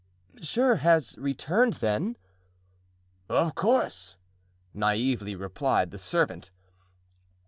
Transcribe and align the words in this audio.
"Monsieur 0.33 0.77
has 0.77 1.15
returned, 1.19 1.75
then?" 1.75 2.17
"Of 3.29 3.53
course," 3.53 4.17
naively 4.73 5.35
replied 5.35 5.91
the 5.91 5.99
servant. 5.99 6.49